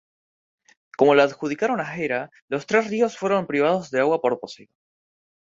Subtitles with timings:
[0.97, 4.75] Como la adjudicaron a Hera, los tres ríos fueron privados de agua por Poseidón.